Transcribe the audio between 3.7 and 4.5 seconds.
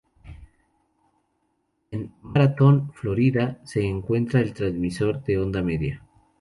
encuentra